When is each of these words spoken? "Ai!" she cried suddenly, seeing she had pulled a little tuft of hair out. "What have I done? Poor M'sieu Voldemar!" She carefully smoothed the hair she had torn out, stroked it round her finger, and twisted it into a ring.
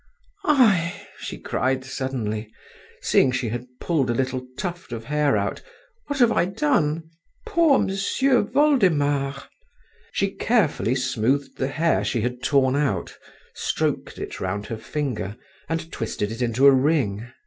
"Ai!" 0.45 1.05
she 1.19 1.37
cried 1.37 1.85
suddenly, 1.85 2.51
seeing 3.03 3.31
she 3.31 3.49
had 3.49 3.67
pulled 3.79 4.09
a 4.09 4.15
little 4.15 4.47
tuft 4.57 4.91
of 4.91 5.03
hair 5.03 5.37
out. 5.37 5.61
"What 6.07 6.17
have 6.17 6.31
I 6.31 6.45
done? 6.45 7.03
Poor 7.45 7.77
M'sieu 7.77 8.45
Voldemar!" 8.51 9.43
She 10.11 10.31
carefully 10.31 10.95
smoothed 10.95 11.57
the 11.59 11.67
hair 11.67 12.03
she 12.03 12.21
had 12.21 12.41
torn 12.41 12.75
out, 12.75 13.15
stroked 13.53 14.17
it 14.17 14.39
round 14.41 14.65
her 14.65 14.77
finger, 14.77 15.37
and 15.69 15.91
twisted 15.91 16.31
it 16.31 16.41
into 16.41 16.65
a 16.65 16.71
ring. 16.73 17.31